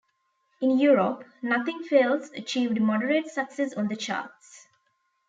[0.61, 4.65] In Europe, "Nothing Fails" achieved moderate success on the charts.